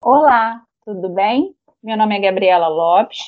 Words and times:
Olá, 0.00 0.62
tudo 0.84 1.08
bem? 1.08 1.56
Meu 1.82 1.96
nome 1.96 2.16
é 2.16 2.20
Gabriela 2.20 2.68
Lopes, 2.68 3.18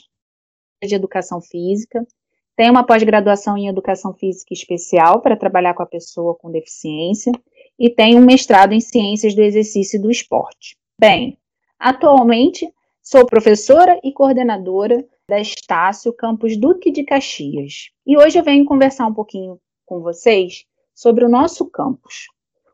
de 0.81 0.95
Educação 0.95 1.41
Física. 1.41 2.07
Tenho 2.55 2.71
uma 2.71 2.87
pós-graduação 2.87 3.59
em 3.59 3.67
Educação 3.67 4.15
Física 4.15 4.55
Especial 4.55 5.21
para 5.21 5.37
trabalhar 5.37 5.75
com 5.75 5.83
a 5.83 5.87
pessoa 5.87 6.37
com 6.37 6.49
deficiência 6.49 7.33
e 7.77 7.91
tenho 7.91 8.19
um 8.19 8.25
mestrado 8.25 8.73
em 8.73 8.81
Ciências 8.81 9.35
do 9.35 9.43
Exercício 9.43 9.99
e 9.99 10.01
do 10.01 10.13
Esporte. 10.13 10.79
Bem, 10.97 11.37
atualmente 11.77 12.73
sou 13.03 13.27
professora 13.27 13.99
e 14.05 14.13
coordenadora 14.13 15.05
da 15.29 15.41
Estácio 15.41 16.13
Campus 16.13 16.57
Duque 16.57 16.93
de 16.93 17.03
Caxias. 17.03 17.91
E 18.07 18.17
hoje 18.17 18.39
eu 18.39 18.45
venho 18.45 18.65
conversar 18.65 19.07
um 19.07 19.15
pouquinho 19.15 19.61
com 19.85 20.01
vocês 20.01 20.65
sobre 20.95 21.25
o 21.25 21.29
nosso 21.29 21.69
campus. 21.69 22.29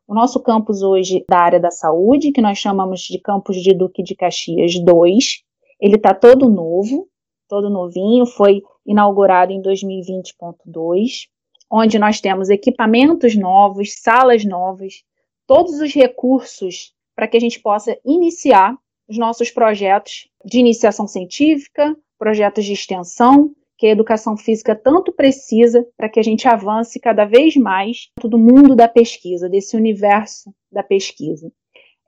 O 0.07 0.14
nosso 0.14 0.41
campus 0.41 0.82
hoje 0.82 1.25
da 1.29 1.39
área 1.39 1.59
da 1.59 1.70
saúde, 1.70 2.30
que 2.30 2.41
nós 2.41 2.59
chamamos 2.59 3.00
de 3.00 3.18
campus 3.18 3.57
de 3.57 3.75
Duque 3.75 4.02
de 4.02 4.14
Caxias 4.14 4.79
2, 4.79 5.43
ele 5.81 5.96
está 5.96 6.14
todo 6.14 6.48
novo, 6.48 7.08
todo 7.48 7.68
novinho, 7.68 8.25
foi 8.25 8.62
inaugurado 8.86 9.53
em 9.53 9.61
2020.2, 9.61 11.29
onde 11.71 11.98
nós 11.98 12.21
temos 12.21 12.48
equipamentos 12.48 13.36
novos, 13.36 13.95
salas 14.00 14.45
novas, 14.45 15.03
todos 15.45 15.81
os 15.81 15.93
recursos 15.93 16.93
para 17.14 17.26
que 17.26 17.36
a 17.36 17.40
gente 17.40 17.61
possa 17.61 17.98
iniciar 18.04 18.76
os 19.09 19.18
nossos 19.18 19.50
projetos 19.50 20.29
de 20.45 20.59
iniciação 20.61 21.09
científica, 21.09 21.96
projetos 22.17 22.64
de 22.64 22.73
extensão 22.73 23.50
que 23.76 23.86
a 23.86 23.90
educação 23.90 24.36
física 24.36 24.75
tanto 24.75 25.12
precisa 25.12 25.86
para 25.96 26.08
que 26.08 26.18
a 26.18 26.22
gente 26.22 26.48
avance 26.48 26.98
cada 26.98 27.25
vez 27.25 27.57
mais 27.57 28.08
do 28.22 28.39
mundo 28.39 28.75
da 28.75 28.89
pesquisa, 28.89 29.48
desse 29.48 29.76
universo 29.76 30.54
da 30.72 30.82
pesquisa. 30.82 31.53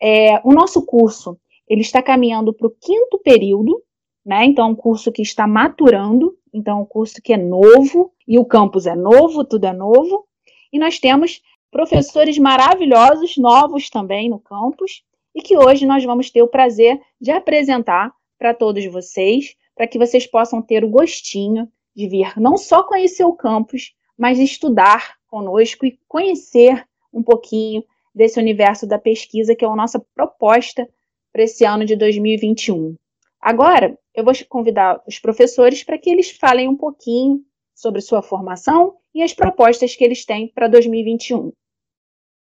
É, 0.00 0.40
o 0.44 0.52
nosso 0.52 0.84
curso 0.84 1.38
ele 1.68 1.82
está 1.82 2.02
caminhando 2.02 2.52
para 2.54 2.66
o 2.66 2.74
quinto 2.80 3.18
período, 3.18 3.82
né? 4.24 4.44
Então, 4.44 4.68
é 4.68 4.70
um 4.70 4.74
curso 4.74 5.12
que 5.12 5.22
está 5.22 5.46
maturando, 5.46 6.36
então, 6.52 6.78
é 6.78 6.82
um 6.82 6.86
curso 6.86 7.20
que 7.22 7.32
é 7.32 7.36
novo, 7.36 8.12
e 8.26 8.38
o 8.38 8.44
campus 8.44 8.86
é 8.86 8.94
novo, 8.94 9.44
tudo 9.44 9.66
é 9.66 9.72
novo. 9.72 10.26
E 10.72 10.78
nós 10.78 10.98
temos 10.98 11.42
professores 11.70 12.38
maravilhosos, 12.38 13.36
novos 13.36 13.90
também 13.90 14.28
no 14.28 14.38
campus, 14.38 15.02
e 15.34 15.42
que 15.42 15.56
hoje 15.56 15.86
nós 15.86 16.04
vamos 16.04 16.30
ter 16.30 16.42
o 16.42 16.48
prazer 16.48 17.00
de 17.20 17.30
apresentar 17.30 18.12
para 18.38 18.54
todos 18.54 18.84
vocês, 18.86 19.54
para 19.78 19.86
que 19.86 19.96
vocês 19.96 20.26
possam 20.26 20.60
ter 20.60 20.82
o 20.82 20.88
gostinho 20.88 21.70
de 21.94 22.08
vir 22.08 22.32
não 22.36 22.56
só 22.56 22.82
conhecer 22.82 23.22
o 23.22 23.32
campus, 23.32 23.94
mas 24.18 24.40
estudar 24.40 25.14
conosco 25.28 25.86
e 25.86 25.96
conhecer 26.08 26.84
um 27.12 27.22
pouquinho 27.22 27.84
desse 28.12 28.40
universo 28.40 28.88
da 28.88 28.98
pesquisa, 28.98 29.54
que 29.54 29.64
é 29.64 29.68
a 29.68 29.76
nossa 29.76 30.04
proposta 30.16 30.88
para 31.32 31.44
esse 31.44 31.64
ano 31.64 31.84
de 31.84 31.94
2021. 31.94 32.96
Agora, 33.40 33.96
eu 34.12 34.24
vou 34.24 34.34
convidar 34.48 35.00
os 35.06 35.20
professores 35.20 35.84
para 35.84 35.96
que 35.96 36.10
eles 36.10 36.32
falem 36.32 36.68
um 36.68 36.76
pouquinho 36.76 37.40
sobre 37.72 38.00
sua 38.00 38.20
formação 38.20 38.96
e 39.14 39.22
as 39.22 39.32
propostas 39.32 39.94
que 39.94 40.02
eles 40.02 40.24
têm 40.24 40.48
para 40.48 40.66
2021. 40.66 41.52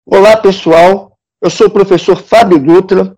Olá, 0.05 0.37
pessoal. 0.37 1.17
Eu 1.41 1.49
sou 1.49 1.69
o 1.69 1.73
professor 1.73 2.17
Fábio 2.17 2.63
Dutra. 2.63 3.17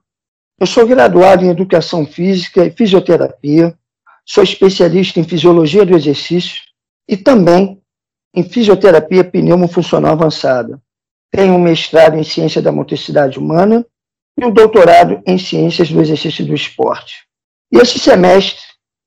Eu 0.61 0.67
sou 0.67 0.87
graduado 0.87 1.45
em 1.45 1.49
Educação 1.49 2.07
Física 2.07 2.65
e 2.65 2.71
Fisioterapia 2.71 3.77
Sou 4.29 4.43
especialista 4.43 5.21
em 5.21 5.25
fisiologia 5.25 5.87
do 5.87 5.97
exercício 5.97 6.61
e 7.09 7.17
também 7.17 7.81
em 8.35 8.43
fisioterapia 8.43 9.23
pneumofuncional 9.23 10.13
avançada. 10.13 10.83
Tenho 11.31 11.55
um 11.55 11.61
mestrado 11.61 12.17
em 12.17 12.25
ciência 12.25 12.61
da 12.61 12.73
motricidade 12.73 13.39
humana 13.39 13.87
e 14.37 14.45
um 14.45 14.51
doutorado 14.51 15.23
em 15.25 15.39
ciências 15.39 15.91
do 15.91 16.01
exercício 16.01 16.45
do 16.45 16.55
esporte. 16.55 17.25
E 17.73 17.79
esse 17.79 18.01
semestre 18.01 18.63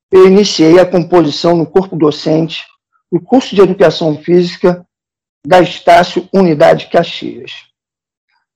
eu 0.10 0.26
iniciei 0.26 0.80
a 0.80 0.86
composição 0.86 1.56
no 1.56 1.68
corpo 1.68 1.98
docente 1.98 2.66
do 3.12 3.20
curso 3.20 3.54
de 3.54 3.62
educação 3.62 4.18
física 4.18 4.86
da 5.46 5.60
Estácio 5.60 6.28
Unidade 6.34 6.88
Caxias. 6.88 7.52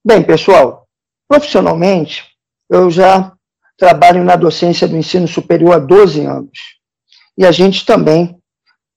Bem, 0.06 0.24
pessoal, 0.24 0.88
profissionalmente 1.28 2.24
eu 2.70 2.90
já 2.90 3.34
trabalho 3.78 4.24
na 4.24 4.36
docência 4.36 4.88
do 4.88 4.98
ensino 4.98 5.28
superior 5.28 5.74
há 5.74 5.80
12 5.80 6.26
anos. 6.26 6.60
E 7.38 7.46
a 7.46 7.52
gente 7.52 7.86
também 7.86 8.38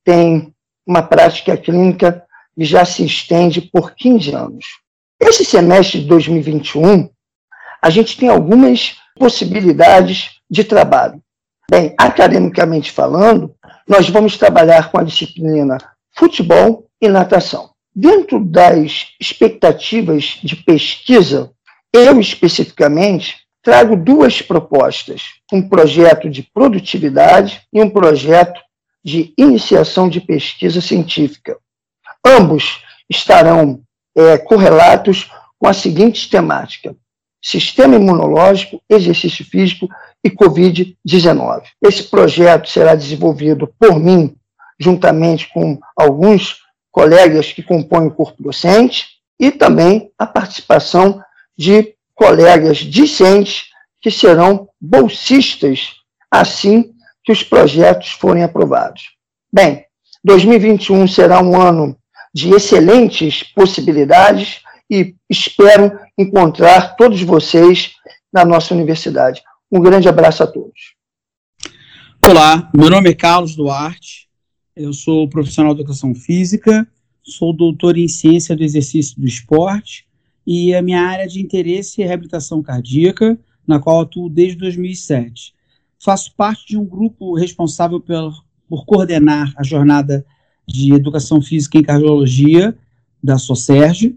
tem 0.05 0.55
uma 0.87 1.03
prática 1.03 1.57
clínica 1.57 2.25
que 2.55 2.65
já 2.65 2.85
se 2.85 3.05
estende 3.05 3.61
por 3.61 3.95
15 3.95 4.35
anos. 4.35 4.65
Esse 5.21 5.45
semestre 5.45 6.01
de 6.01 6.07
2021, 6.07 7.09
a 7.83 7.91
gente 7.91 8.17
tem 8.17 8.29
algumas 8.29 8.97
possibilidades 9.19 10.41
de 10.49 10.63
trabalho. 10.63 11.21
Bem, 11.71 11.95
academicamente 11.99 12.93
falando, 12.93 13.55
nós 13.89 14.09
vamos 14.09 14.37
trabalhar 14.37 14.91
com 14.91 14.99
a 14.99 15.03
disciplina 15.03 15.79
futebol 16.17 16.87
e 17.01 17.09
natação. 17.09 17.71
Dentro 17.95 18.45
das 18.45 19.09
expectativas 19.21 20.39
de 20.43 20.57
pesquisa, 20.57 21.51
eu 21.93 22.21
especificamente 22.21 23.46
trago 23.67 23.97
duas 23.97 24.41
propostas: 24.41 25.23
um 25.53 25.61
projeto 25.61 26.31
de 26.31 26.45
produtividade 26.45 27.63
e 27.73 27.83
um 27.83 27.91
projeto 27.91 28.61
de 29.05 29.35
iniciação 29.37 30.09
de 30.09 30.21
pesquisa 30.21 30.81
científica. 30.81 31.59
Ambos 32.25 32.85
estarão 33.11 33.81
é, 34.17 34.39
correlatos 34.39 35.29
com 35.59 35.67
a 35.67 35.73
seguinte 35.73 36.31
temática: 36.31 36.95
sistema 37.43 37.97
imunológico, 37.97 38.81
exercício 38.89 39.45
físico 39.45 39.89
e 40.25 40.31
Covid-19. 40.31 41.65
Esse 41.83 42.05
projeto 42.05 42.69
será 42.69 42.95
desenvolvido 42.95 43.75
por 43.81 43.99
mim, 43.99 44.37
juntamente 44.79 45.53
com 45.53 45.77
alguns 45.99 46.59
colegas 46.93 47.51
que 47.51 47.65
compõem 47.65 48.07
o 48.07 48.15
corpo 48.15 48.41
docente, 48.41 49.07
e 49.41 49.51
também 49.51 50.09
a 50.17 50.25
participação 50.25 51.21
de 51.59 51.96
colegas 52.17 52.79
discentes 52.79 53.67
que 54.01 54.11
serão 54.11 54.69
bolsistas 54.81 55.97
assim 56.31 56.93
que 57.23 57.31
os 57.31 57.43
projetos 57.43 58.11
forem 58.13 58.43
aprovados. 58.43 59.11
Bem, 59.53 59.85
2021 60.25 61.07
será 61.07 61.41
um 61.41 61.61
ano 61.61 61.97
de 62.35 62.51
excelentes 62.51 63.43
possibilidades 63.43 64.61
e 64.91 65.15
espero 65.29 65.93
encontrar 66.19 66.97
todos 66.97 67.23
vocês 67.23 67.93
na 68.33 68.45
nossa 68.45 68.75
universidade. 68.75 69.43
Um 69.71 69.81
grande 69.81 70.09
abraço 70.09 70.43
a 70.43 70.47
todos. 70.47 70.95
Olá, 72.27 72.71
meu 72.75 72.89
nome 72.89 73.11
é 73.11 73.15
Carlos 73.15 73.55
Duarte, 73.55 74.29
eu 74.75 74.93
sou 74.93 75.29
profissional 75.29 75.75
de 75.75 75.81
educação 75.81 76.15
física, 76.15 76.87
sou 77.23 77.53
doutor 77.53 77.97
em 77.97 78.09
ciência 78.09 78.57
do 78.57 78.65
exercício 78.65 79.21
do 79.21 79.27
esporte 79.27 80.07
e 80.47 80.75
a 80.75 80.81
minha 80.81 81.03
área 81.03 81.27
de 81.27 81.41
interesse 81.41 82.03
é 82.03 82.07
reabilitação 82.07 82.63
cardíaca, 82.63 83.39
na 83.67 83.81
qual 83.81 84.01
atuo 84.01 84.31
desde 84.31 84.57
2007. 84.59 85.53
Faço 85.99 86.33
parte 86.37 86.69
de 86.69 86.79
um 86.79 86.85
grupo 86.85 87.35
responsável 87.35 88.01
por, 88.01 88.45
por 88.69 88.85
coordenar 88.85 89.53
a 89.57 89.65
jornada 89.65 90.25
de 90.67 90.93
educação 90.93 91.43
física 91.43 91.79
em 91.79 91.83
cardiologia 91.83 92.77
da 93.23 93.39
SOCERG 93.39 94.17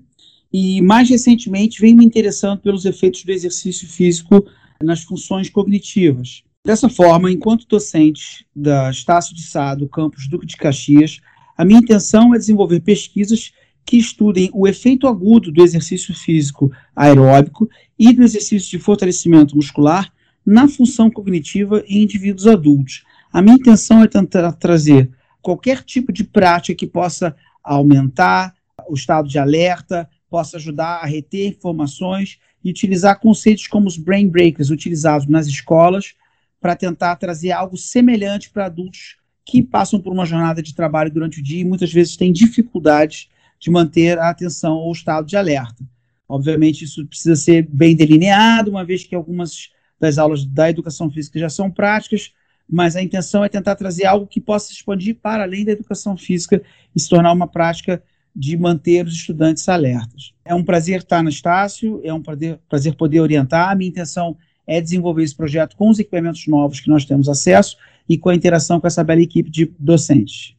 e, 0.54 0.82
mais 0.82 1.10
recentemente, 1.10 1.82
venho 1.82 1.98
me 1.98 2.06
interessando 2.06 2.60
pelos 2.60 2.86
efeitos 2.86 3.24
do 3.24 3.32
exercício 3.32 3.88
físico 3.88 4.46
nas 4.84 5.04
funções 5.04 5.50
cognitivas. 5.50 6.44
Dessa 6.66 6.90
forma, 6.90 7.32
enquanto 7.32 7.68
docente 7.68 8.46
da 8.56 8.90
Estácio 8.90 9.36
de 9.36 9.44
Sá, 9.44 9.74
do 9.74 9.88
campus 9.88 10.28
Duque 10.28 10.46
de 10.46 10.58
Caxias, 10.58 11.20
a 11.58 11.66
minha 11.66 11.80
intenção 11.80 12.34
é 12.34 12.38
desenvolver 12.38 12.82
pesquisas 12.82 13.52
que 13.90 13.98
estudem 13.98 14.52
o 14.54 14.68
efeito 14.68 15.08
agudo 15.08 15.52
do 15.52 15.64
exercício 15.64 16.14
físico 16.14 16.72
aeróbico 16.96 17.68
e 17.98 18.14
do 18.14 18.22
exercício 18.22 18.70
de 18.70 18.78
fortalecimento 18.78 19.56
muscular 19.56 20.14
na 20.46 20.68
função 20.68 21.10
cognitiva 21.10 21.84
em 21.88 22.04
indivíduos 22.04 22.46
adultos. 22.46 23.04
A 23.34 23.42
minha 23.42 23.56
intenção 23.56 24.04
é 24.04 24.08
tentar 24.08 24.52
trazer 24.52 25.10
qualquer 25.42 25.82
tipo 25.82 26.14
de 26.14 26.24
prática 26.24 26.78
que 26.78 26.86
possa 26.86 27.36
aumentar 27.64 28.54
o 28.88 28.94
estado 28.94 29.28
de 29.28 29.40
alerta, 29.40 30.08
possa 30.30 30.58
ajudar 30.58 31.00
a 31.02 31.08
reter 31.08 31.48
informações 31.48 32.38
e 32.64 32.70
utilizar 32.70 33.20
conceitos 33.20 33.66
como 33.66 33.88
os 33.88 33.98
brain 33.98 34.30
breakers 34.30 34.70
utilizados 34.70 35.26
nas 35.26 35.48
escolas 35.48 36.14
para 36.62 36.76
tentar 36.76 37.16
trazer 37.16 37.54
algo 37.54 37.76
semelhante 37.76 38.52
para 38.52 38.68
adultos 38.68 39.18
que 39.44 39.64
passam 39.64 40.00
por 40.00 40.14
uma 40.14 40.28
jornada 40.28 40.62
de 40.62 40.76
trabalho 40.76 41.12
durante 41.12 41.40
o 41.40 41.44
dia 41.44 41.62
e 41.62 41.66
muitas 41.66 41.92
vezes 41.92 42.16
têm 42.16 42.32
dificuldades 42.32 43.30
de 43.60 43.70
manter 43.70 44.18
a 44.18 44.30
atenção 44.30 44.78
ou 44.78 44.92
estado 44.92 45.28
de 45.28 45.36
alerta. 45.36 45.84
Obviamente, 46.28 46.86
isso 46.86 47.06
precisa 47.06 47.36
ser 47.36 47.68
bem 47.68 47.96
delineado, 47.96 48.70
uma 48.70 48.86
vez 48.86 49.04
que 49.04 49.16
algumas 49.16 49.70
das 50.00 50.18
aulas 50.18 50.46
da 50.46 50.70
educação 50.70 51.10
física 51.10 51.40
já 51.40 51.50
são 51.50 51.70
práticas, 51.70 52.32
mas 52.70 52.96
a 52.96 53.02
intenção 53.02 53.44
é 53.44 53.50
tentar 53.50 53.76
trazer 53.76 54.06
algo 54.06 54.28
que 54.28 54.40
possa 54.40 54.72
expandir 54.72 55.18
para 55.22 55.44
além 55.44 55.66
da 55.66 55.72
educação 55.72 56.16
física 56.16 56.62
e 56.96 57.00
se 57.00 57.10
tornar 57.10 57.34
uma 57.34 57.48
prática 57.48 58.02
de 58.36 58.56
manter 58.56 59.06
os 59.06 59.14
estudantes 59.14 59.68
alertas. 59.68 60.34
É 60.46 60.54
um 60.54 60.64
prazer 60.64 61.00
estar 61.00 61.24
no 61.24 61.30
Estácio, 61.30 62.00
é 62.04 62.14
um 62.14 62.22
prazer, 62.22 62.60
prazer 62.70 62.96
poder 62.96 63.20
orientar. 63.20 63.72
A 63.72 63.76
minha 63.76 63.90
intenção 63.90 64.38
é 64.68 64.80
desenvolver 64.80 65.24
esse 65.24 65.36
projeto 65.36 65.76
com 65.76 65.90
os 65.90 65.98
equipamentos 65.98 66.46
novos 66.48 66.80
que 66.80 66.90
nós 66.90 67.04
temos 67.04 67.28
acesso 67.28 67.76
e 68.08 68.18
com 68.18 68.30
a 68.30 68.36
interação 68.36 68.80
com 68.80 68.86
essa 68.86 69.04
bela 69.04 69.20
equipe 69.20 69.50
de 69.50 69.74
docentes. 69.80 70.56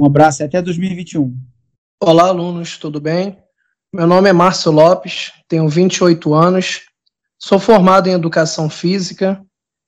Um 0.00 0.04
abraço 0.04 0.42
e 0.42 0.44
até 0.44 0.60
2021. 0.60 1.34
Olá, 1.98 2.24
alunos, 2.24 2.76
tudo 2.76 3.00
bem? 3.00 3.38
Meu 3.90 4.06
nome 4.06 4.28
é 4.28 4.32
Márcio 4.32 4.70
Lopes, 4.70 5.32
tenho 5.48 5.66
28 5.66 6.34
anos, 6.34 6.82
sou 7.38 7.58
formado 7.58 8.06
em 8.06 8.12
Educação 8.12 8.68
Física, 8.68 9.40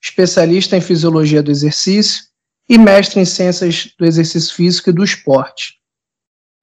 especialista 0.03 0.75
em 0.75 0.81
Fisiologia 0.81 1.43
do 1.43 1.51
Exercício 1.51 2.25
e 2.67 2.79
mestre 2.79 3.21
em 3.21 3.27
Ciências 3.27 3.93
do 3.99 4.07
Exercício 4.07 4.55
Físico 4.55 4.89
e 4.89 4.93
do 4.95 5.05
Esporte. 5.05 5.75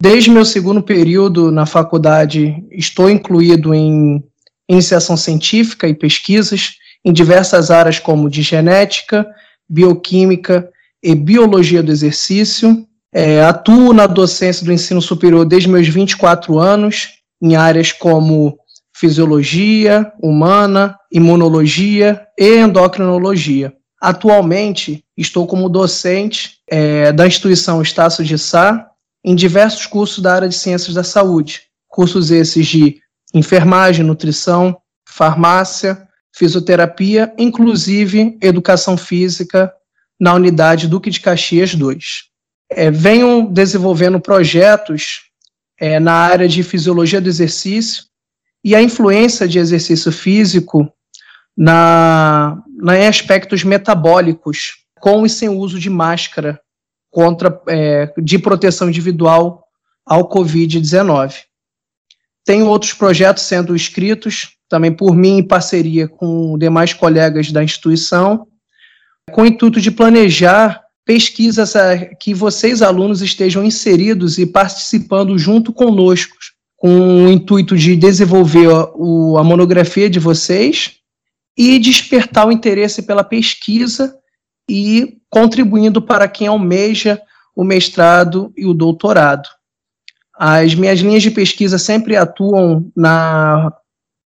Desde 0.02 0.32
meu 0.32 0.44
segundo 0.44 0.82
período 0.82 1.52
na 1.52 1.68
faculdade, 1.68 2.66
estou 2.72 3.08
incluído 3.08 3.72
em 3.72 4.24
iniciação 4.68 5.16
científica 5.16 5.88
e 5.88 5.94
pesquisas 5.94 6.72
em 7.06 7.14
diversas 7.14 7.70
áreas 7.70 8.00
como 8.00 8.32
de 8.32 8.42
genética, 8.42 9.28
bioquímica 9.70 10.68
e 11.04 11.14
biologia 11.14 11.84
do 11.84 11.92
exercício. 11.92 12.84
É, 13.18 13.42
atuo 13.42 13.94
na 13.94 14.08
docência 14.08 14.66
do 14.66 14.74
ensino 14.74 15.02
superior 15.02 15.46
desde 15.46 15.70
meus 15.70 15.88
24 15.88 16.60
anos, 16.60 17.14
em 17.42 17.56
áreas 17.56 17.94
como 17.94 18.60
fisiologia 18.94 20.12
humana, 20.22 21.00
imunologia 21.10 22.28
e 22.38 22.58
endocrinologia. 22.58 23.74
Atualmente, 24.02 25.02
estou 25.16 25.48
como 25.48 25.70
docente 25.70 26.58
é, 26.70 27.14
da 27.14 27.26
instituição 27.26 27.82
Estácio 27.82 28.22
de 28.22 28.38
Sá 28.38 28.86
em 29.24 29.34
diversos 29.34 29.86
cursos 29.86 30.22
da 30.22 30.34
área 30.34 30.50
de 30.50 30.56
ciências 30.56 30.94
da 30.94 31.04
saúde. 31.04 31.62
Cursos 31.88 32.32
esses 32.32 32.68
de 32.68 33.00
enfermagem, 33.34 34.06
nutrição, 34.06 34.76
farmácia, 35.08 36.06
fisioterapia, 36.36 37.34
inclusive 37.38 38.38
educação 38.42 38.98
física 38.98 39.72
na 40.20 40.34
unidade 40.34 40.90
Duque 40.90 41.10
de 41.10 41.22
Caxias 41.22 41.74
2. 41.76 42.35
É, 42.70 42.90
venham 42.90 43.46
desenvolvendo 43.46 44.20
projetos 44.20 45.30
é, 45.80 46.00
na 46.00 46.14
área 46.14 46.48
de 46.48 46.64
fisiologia 46.64 47.22
do 47.22 47.30
exercício 47.30 48.06
e 48.64 48.76
a 48.76 48.82
influência 48.82 49.48
de 49.48 49.60
exercício 49.60 50.12
físico 50.12 50.92
na, 51.56 52.62
na 52.78 52.98
em 52.98 53.08
aspectos 53.08 53.64
metabólicos, 53.64 54.86
com 55.00 55.26
e 55.26 55.30
sem 55.30 55.50
uso 55.50 55.80
de 55.80 55.90
máscara 55.90 56.60
contra 57.12 57.62
é, 57.68 58.12
de 58.18 58.40
proteção 58.40 58.90
individual 58.90 59.64
ao 60.06 60.28
Covid-19. 60.28 61.44
Tem 62.44 62.62
outros 62.64 62.94
projetos 62.94 63.44
sendo 63.44 63.76
escritos, 63.76 64.58
também 64.68 64.92
por 64.92 65.16
mim, 65.16 65.38
em 65.38 65.48
parceria 65.48 66.08
com 66.08 66.58
demais 66.58 66.94
colegas 66.94 67.52
da 67.52 67.64
instituição, 67.64 68.48
com 69.32 69.42
o 69.42 69.46
intuito 69.46 69.80
de 69.80 69.92
planejar 69.92 70.85
pesquisas 71.06 71.74
que 72.20 72.34
vocês, 72.34 72.82
alunos, 72.82 73.22
estejam 73.22 73.64
inseridos 73.64 74.38
e 74.40 74.46
participando 74.46 75.38
junto 75.38 75.72
conosco, 75.72 76.36
com 76.76 77.26
o 77.26 77.32
intuito 77.32 77.78
de 77.78 77.96
desenvolver 77.96 78.68
a 78.70 79.44
monografia 79.44 80.10
de 80.10 80.20
vocês 80.20 80.94
e 81.58 81.80
despertar 81.80 82.48
o 82.48 82.52
interesse 82.52 83.04
pela 83.04 83.24
pesquisa 83.24 84.18
e 84.70 85.18
contribuindo 85.30 86.02
para 86.02 86.28
quem 86.28 86.48
almeja 86.48 87.22
o 87.56 87.64
mestrado 87.64 88.52
e 88.58 88.66
o 88.66 88.74
doutorado. 88.74 89.48
As 90.38 90.76
minhas 90.76 91.00
linhas 91.00 91.24
de 91.24 91.32
pesquisa 91.32 91.78
sempre 91.78 92.18
atuam 92.18 92.92
na 92.96 93.72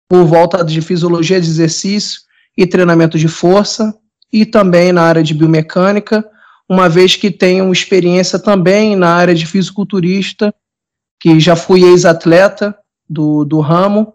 por 0.07 0.24
volta 0.25 0.63
de 0.63 0.81
fisiologia 0.81 1.42
de 1.42 1.48
exercício 1.48 2.22
e 2.56 2.68
treinamento 2.68 3.18
de 3.18 3.27
força, 3.27 3.98
e 4.31 4.45
também 4.45 4.92
na 4.92 5.01
área 5.01 5.24
de 5.24 5.33
biomecânica, 5.33 6.24
uma 6.70 6.90
vez 6.90 7.16
que 7.16 7.30
tenho 7.30 7.72
experiência 7.72 8.40
também 8.40 8.96
na 8.96 9.14
área 9.14 9.36
de 9.36 9.46
fisiculturista, 9.46 10.54
que 11.20 11.40
já 11.40 11.56
fui 11.56 11.84
ex-atleta 11.84 12.76
do, 13.08 13.46
do 13.46 13.60
ramo, 13.60 14.14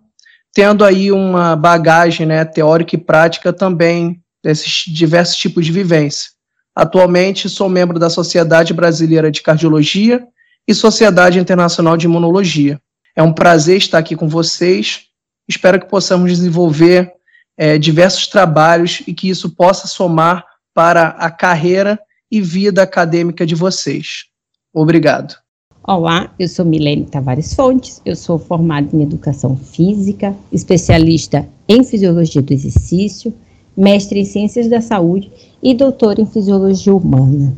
tendo 0.53 0.85
aí 0.85 1.13
uma 1.13 1.55
bagagem 1.55 2.27
né, 2.27 2.45
teórica 2.45 2.97
e 2.97 2.99
prática 2.99 3.53
também 3.53 4.21
desses 4.43 4.85
diversos 4.87 5.37
tipos 5.37 5.65
de 5.65 5.73
vivência. 5.73 6.31
Atualmente 6.75 7.49
sou 7.49 7.69
membro 7.69 7.99
da 7.99 8.11
Sociedade 8.11 8.73
Brasileira 8.73 9.31
de 9.31 9.43
Cardiologia 9.43 10.27
e 10.67 10.75
Sociedade 10.75 11.39
Internacional 11.39 11.97
de 11.97 12.07
Imunologia. 12.07 12.81
É 13.15 13.23
um 13.23 13.33
prazer 13.33 13.77
estar 13.77 13.99
aqui 13.99 14.17
com 14.17 14.29
vocês. 14.29 15.03
Espero 15.49 15.81
que 15.81 15.87
possamos 15.87 16.31
desenvolver 16.31 17.13
é, 17.57 17.77
diversos 17.77 18.27
trabalhos 18.29 19.03
e 19.07 19.13
que 19.13 19.29
isso 19.29 19.51
possa 19.51 19.87
somar 19.87 20.45
para 20.73 21.09
a 21.09 21.31
carreira 21.31 21.99
e 22.31 22.41
vida 22.41 22.83
acadêmica 22.83 23.45
de 23.45 23.55
vocês. 23.55 24.25
Obrigado. 24.73 25.35
Olá, 25.83 26.33
eu 26.39 26.47
sou 26.47 26.65
Milene 26.65 27.07
Tavares 27.07 27.55
Fontes, 27.55 28.01
eu 28.05 28.15
sou 28.15 28.39
formada 28.39 28.95
em 28.95 29.03
Educação 29.03 29.57
Física, 29.57 30.37
especialista 30.53 31.49
em 31.67 31.83
Fisiologia 31.83 32.43
do 32.43 32.53
Exercício, 32.53 33.35
mestre 33.77 34.21
em 34.21 34.25
Ciências 34.25 34.69
da 34.69 34.81
Saúde 34.81 35.33
e 35.63 35.75
doutora 35.75 36.21
em 36.21 36.27
Fisiologia 36.27 36.95
Humana. 36.95 37.57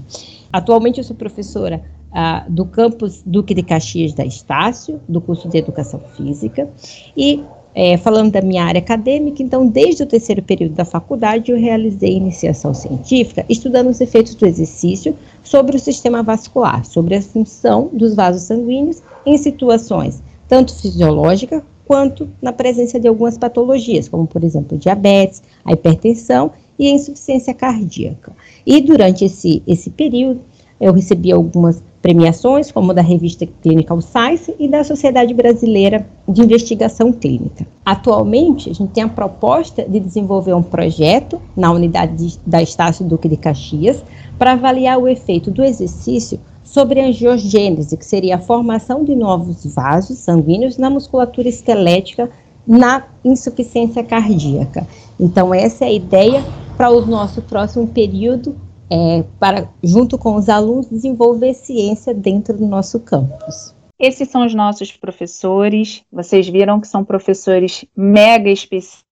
Atualmente 0.53 0.99
eu 0.99 1.05
sou 1.05 1.17
professora 1.17 1.83
ah, 2.13 2.45
do 2.49 2.65
campus 2.65 3.23
Duque 3.27 3.55
de 3.55 3.63
Caxias 3.63 4.13
da 4.13 4.25
Estácio, 4.25 5.01
do 5.09 5.21
curso 5.21 5.49
de 5.49 5.59
Educação 5.59 6.01
Física, 6.17 6.71
e 7.17 7.43
é, 7.75 7.97
falando 7.97 8.33
da 8.33 8.43
minha 8.43 8.65
área 8.65 8.79
acadêmica, 8.79 9.43
então, 9.43 9.67
desde 9.67 10.03
o 10.03 10.07
terceiro 10.07 10.43
período 10.43 10.75
da 10.75 10.85
faculdade, 10.85 11.51
eu 11.51 11.59
realizei 11.59 12.17
iniciação 12.17 12.75
científica, 12.75 13.45
estudando 13.49 13.89
os 13.89 14.01
efeitos 14.01 14.35
do 14.35 14.47
exercício 14.47 15.17
sobre 15.43 15.77
o 15.77 15.81
sistema 15.81 16.23
vascular, 16.23 16.85
sobre 16.85 17.15
a 17.15 17.23
função 17.23 17.89
dos 17.93 18.15
vasos 18.15 18.43
sanguíneos 18.43 19.03
em 19.25 19.39
situações 19.39 20.23
tanto 20.53 20.75
fisiológica 20.75 21.65
quanto 21.87 22.29
na 22.43 22.53
presença 22.53 23.01
de 23.01 23.09
algumas 23.09 23.39
patologias, 23.39 24.07
como, 24.07 24.27
por 24.27 24.45
exemplo, 24.45 24.77
diabetes, 24.77 25.43
a 25.65 25.73
hipertensão 25.73 26.53
e 26.79 26.89
a 26.89 26.91
insuficiência 26.91 27.55
cardíaca. 27.55 28.33
E 28.67 28.79
durante 28.83 29.25
esse, 29.25 29.63
esse 29.67 29.89
período, 29.89 30.43
eu 30.83 30.93
recebi 30.93 31.31
algumas 31.31 31.81
premiações, 32.03 32.73
como 32.73 32.93
da 32.93 33.01
revista 33.01 33.47
Clinical 33.63 34.01
Science 34.01 34.53
e 34.59 34.67
da 34.67 34.83
Sociedade 34.83 35.33
Brasileira 35.33 36.05
de 36.29 36.43
Investigação 36.43 37.13
Clínica. 37.13 37.65
Atualmente, 37.87 38.69
a 38.69 38.75
gente 38.75 38.91
tem 38.91 39.05
a 39.05 39.09
proposta 39.09 39.85
de 39.85 40.01
desenvolver 40.01 40.53
um 40.55 40.63
projeto 40.63 41.41
na 41.57 41.71
unidade 41.71 42.17
de, 42.17 42.39
da 42.45 42.61
Estácio 42.61 43.05
Duque 43.05 43.29
de 43.29 43.37
Caxias 43.37 44.03
para 44.37 44.53
avaliar 44.55 44.99
o 44.99 45.07
efeito 45.07 45.53
do 45.53 45.63
exercício 45.63 46.41
sobre 46.65 47.01
a 47.01 47.07
angiogênese, 47.07 47.97
que 47.97 48.05
seria 48.05 48.35
a 48.35 48.41
formação 48.41 49.05
de 49.05 49.15
novos 49.15 49.65
vasos 49.65 50.19
sanguíneos 50.19 50.77
na 50.77 50.91
musculatura 50.91 51.49
esquelética 51.49 52.29
na 52.67 53.05
insuficiência 53.25 54.03
cardíaca. 54.03 54.85
Então, 55.19 55.55
essa 55.55 55.85
é 55.85 55.89
a 55.89 55.93
ideia 55.93 56.45
para 56.77 56.91
o 56.91 57.07
nosso 57.07 57.41
próximo 57.43 57.87
período 57.87 58.57
é, 58.93 59.25
para, 59.41 59.73
junto 59.83 60.19
com 60.19 60.35
os 60.35 60.51
alunos, 60.51 60.91
desenvolver 60.91 61.55
ciência 61.55 62.13
dentro 62.13 62.59
do 62.59 62.67
nosso 62.67 63.01
campus. 63.01 63.75
Esses 63.99 64.29
são 64.29 64.45
os 64.45 64.55
nossos 64.55 64.93
professores. 64.93 66.05
Vocês 66.13 66.47
viram 66.47 66.79
que 66.79 66.87
são 66.87 67.03
professores 67.03 67.87
mega 67.97 68.51
específicos 68.51 69.07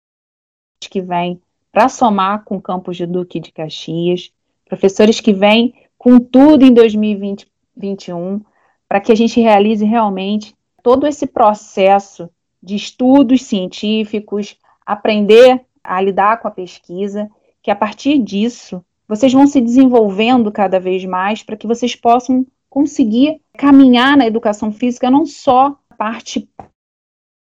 que 0.82 1.00
vêm 1.00 1.40
para 1.72 1.88
somar 1.88 2.44
com 2.44 2.56
o 2.56 2.60
campus 2.60 2.98
de 2.98 3.06
Duque 3.06 3.40
de 3.40 3.52
Caxias, 3.52 4.30
professores 4.68 5.18
que 5.18 5.32
vêm 5.32 5.72
com 5.96 6.18
tudo 6.18 6.66
em 6.66 6.74
2021, 6.74 8.42
para 8.86 9.00
que 9.00 9.12
a 9.12 9.14
gente 9.14 9.40
realize 9.40 9.84
realmente 9.84 10.54
todo 10.82 11.06
esse 11.06 11.26
processo 11.26 12.28
de 12.62 12.74
estudos 12.74 13.44
científicos, 13.44 14.56
aprender 14.84 15.64
a 15.82 16.02
lidar 16.02 16.38
com 16.38 16.48
a 16.48 16.50
pesquisa, 16.50 17.30
que 17.62 17.70
a 17.70 17.76
partir 17.76 18.18
disso 18.18 18.84
vocês 19.10 19.32
vão 19.32 19.44
se 19.44 19.60
desenvolvendo 19.60 20.52
cada 20.52 20.78
vez 20.78 21.04
mais 21.04 21.42
para 21.42 21.56
que 21.56 21.66
vocês 21.66 21.96
possam 21.96 22.46
conseguir 22.68 23.40
caminhar 23.58 24.16
na 24.16 24.24
educação 24.24 24.70
física 24.70 25.10
não 25.10 25.26
só 25.26 25.76
a 25.90 25.94
parte 25.96 26.48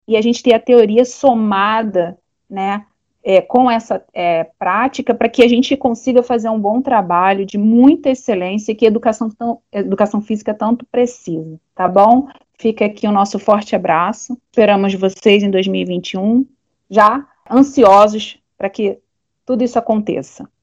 e 0.09 0.17
a 0.17 0.23
gente 0.23 0.43
ter 0.43 0.55
a 0.55 0.59
teoria 0.59 1.05
somada, 1.05 2.17
né, 2.49 2.87
é, 3.23 3.43
com 3.43 3.71
essa 3.71 4.02
é, 4.14 4.45
prática 4.59 5.14
para 5.14 5.29
que 5.29 5.43
a 5.43 5.49
gente 5.49 5.76
consiga 5.76 6.23
fazer 6.23 6.49
um 6.49 6.59
bom 6.59 6.81
trabalho 6.81 7.45
de 7.45 7.59
muita 7.59 8.09
excelência 8.09 8.75
que 8.75 8.87
a 8.87 8.88
educação, 8.88 9.29
tão, 9.29 9.61
educação 9.71 10.23
física 10.23 10.55
tanto 10.55 10.87
precisa, 10.87 11.61
tá 11.75 11.87
bom? 11.87 12.26
Fica 12.55 12.87
aqui 12.87 13.07
o 13.07 13.12
nosso 13.12 13.38
forte 13.38 13.76
abraço. 13.76 14.37
Esperamos 14.50 14.95
vocês 14.95 15.43
em 15.43 15.50
2021, 15.50 16.47
já 16.88 17.29
ansiosos 17.50 18.38
para 18.57 18.71
que 18.71 18.99
tudo 19.45 19.62
isso 19.62 19.79
aconteça. 19.79 20.49